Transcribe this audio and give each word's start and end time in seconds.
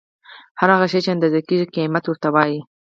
هر 0.59 0.69
هغه 0.75 0.87
شی 0.91 0.99
چې 1.05 1.09
اندازه 1.15 1.39
کيږي 1.47 1.67
کميت 1.73 2.05
ورته 2.07 2.29
وايې. 2.33 2.59